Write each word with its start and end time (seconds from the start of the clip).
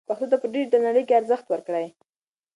پښتو 0.07 0.25
ته 0.31 0.37
په 0.41 0.47
ډیجیټل 0.53 0.81
نړۍ 0.87 1.03
کې 1.07 1.17
ارزښت 1.19 1.45
ورکړئ. 1.49 1.87